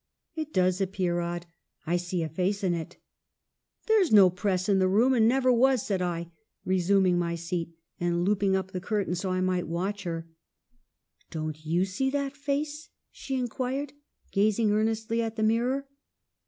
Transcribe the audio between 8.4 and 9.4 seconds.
up the curtain that